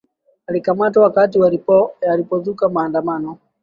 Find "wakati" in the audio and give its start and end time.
1.03-1.39